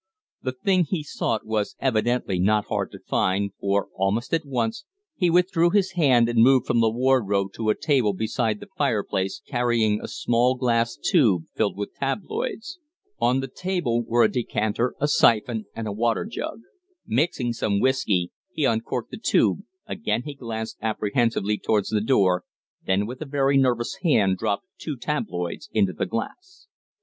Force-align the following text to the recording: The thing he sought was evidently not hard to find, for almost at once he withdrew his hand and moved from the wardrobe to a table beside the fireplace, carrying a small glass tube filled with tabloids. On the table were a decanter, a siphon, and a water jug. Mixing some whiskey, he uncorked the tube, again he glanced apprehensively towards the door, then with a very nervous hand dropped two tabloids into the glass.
The 0.41 0.53
thing 0.53 0.85
he 0.85 1.03
sought 1.03 1.45
was 1.45 1.75
evidently 1.79 2.39
not 2.39 2.65
hard 2.65 2.91
to 2.93 2.97
find, 3.07 3.51
for 3.59 3.87
almost 3.93 4.33
at 4.33 4.47
once 4.47 4.83
he 5.15 5.29
withdrew 5.29 5.69
his 5.69 5.91
hand 5.91 6.27
and 6.27 6.41
moved 6.43 6.65
from 6.65 6.79
the 6.79 6.89
wardrobe 6.89 7.53
to 7.53 7.69
a 7.69 7.75
table 7.77 8.11
beside 8.15 8.59
the 8.59 8.67
fireplace, 8.75 9.43
carrying 9.47 10.01
a 10.01 10.07
small 10.07 10.55
glass 10.55 10.95
tube 10.97 11.43
filled 11.55 11.77
with 11.77 11.93
tabloids. 11.93 12.79
On 13.19 13.41
the 13.41 13.47
table 13.47 14.03
were 14.03 14.23
a 14.23 14.31
decanter, 14.31 14.95
a 14.99 15.07
siphon, 15.07 15.65
and 15.75 15.87
a 15.87 15.91
water 15.93 16.25
jug. 16.25 16.61
Mixing 17.05 17.53
some 17.53 17.79
whiskey, 17.79 18.31
he 18.51 18.65
uncorked 18.65 19.11
the 19.11 19.17
tube, 19.19 19.59
again 19.85 20.23
he 20.23 20.33
glanced 20.33 20.77
apprehensively 20.81 21.59
towards 21.59 21.89
the 21.89 22.01
door, 22.01 22.43
then 22.83 23.05
with 23.05 23.21
a 23.21 23.25
very 23.25 23.55
nervous 23.55 23.97
hand 24.01 24.37
dropped 24.39 24.65
two 24.79 24.97
tabloids 24.97 25.69
into 25.73 25.93
the 25.93 26.07
glass. 26.07 26.65